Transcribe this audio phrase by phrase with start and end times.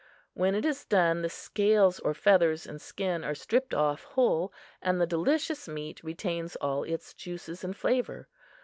[0.33, 4.99] When it is done, the scales or feathers and skin are stripped off whole, and
[4.99, 8.27] the delicious meat retains all its juices and flavor.